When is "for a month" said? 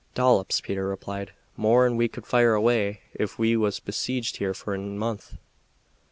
4.55-5.37